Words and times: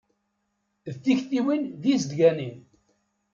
D 0.93 0.95
tiktiwin 1.03 1.63
tizedganin. 1.81 2.55